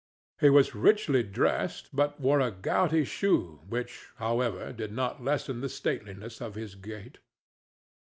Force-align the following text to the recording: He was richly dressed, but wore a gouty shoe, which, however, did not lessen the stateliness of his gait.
He 0.39 0.49
was 0.49 0.73
richly 0.73 1.21
dressed, 1.21 1.95
but 1.95 2.19
wore 2.19 2.39
a 2.39 2.49
gouty 2.49 3.05
shoe, 3.05 3.61
which, 3.69 4.07
however, 4.15 4.73
did 4.73 4.91
not 4.91 5.23
lessen 5.23 5.61
the 5.61 5.69
stateliness 5.69 6.41
of 6.41 6.55
his 6.55 6.73
gait. 6.73 7.19